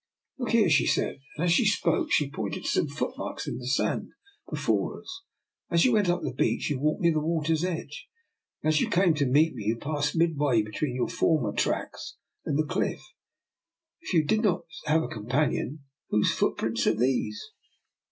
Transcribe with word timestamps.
""Look 0.39 0.49
here," 0.49 0.67
she 0.67 0.87
said, 0.87 1.19
and 1.37 1.45
as 1.45 1.51
she 1.53 1.63
spoke 1.63 2.11
she 2.11 2.27
pointed 2.31 2.63
to 2.63 2.69
some 2.71 2.87
footmarks 2.87 3.47
on 3.47 3.59
the 3.59 3.67
sand 3.67 4.09
before 4.49 4.99
us." 4.99 5.21
As 5.69 5.85
you 5.85 5.93
went 5.93 6.09
up 6.09 6.23
the 6.23 6.33
beach 6.33 6.71
you 6.71 6.79
walked 6.79 7.01
near 7.03 7.13
the 7.13 7.19
water's 7.19 7.63
edge, 7.63 8.09
and 8.63 8.69
as 8.73 8.81
you 8.81 8.89
came 8.89 9.13
to 9.13 9.27
meet 9.27 9.53
me 9.53 9.65
you 9.65 9.77
passed 9.77 10.15
midway 10.15 10.63
between 10.63 10.95
your 10.95 11.07
former 11.07 11.53
tracks 11.53 12.15
and 12.45 12.57
the 12.57 12.65
cliff. 12.65 13.03
If 13.99 14.13
you 14.15 14.25
did 14.25 14.41
not 14.41 14.63
have 14.85 15.03
a 15.03 15.07
companion, 15.07 15.81
whose 16.09 16.33
footprints 16.33 16.87
are 16.87 16.95
these? 16.95 17.39